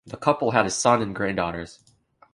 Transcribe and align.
The 0.07 0.17
couple 0.17 0.49
had 0.49 0.65
a 0.65 0.71
son 0.71 0.99
and 1.03 1.13
granddaughters. 1.15 1.77